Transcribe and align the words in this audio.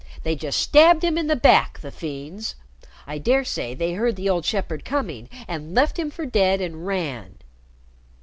They 0.23 0.35
just 0.35 0.59
stabbed 0.59 1.03
him 1.03 1.15
in 1.15 1.27
the 1.27 1.35
back, 1.35 1.77
the 1.81 1.91
fiends! 1.91 2.55
I 3.05 3.19
dare 3.19 3.43
say 3.43 3.75
they 3.75 3.93
heard 3.93 4.15
the 4.15 4.29
old 4.31 4.45
shepherd 4.45 4.83
coming, 4.83 5.29
and 5.47 5.75
left 5.75 5.99
him 5.99 6.09
for 6.09 6.25
dead 6.25 6.59
and 6.59 6.87
ran." 6.87 7.37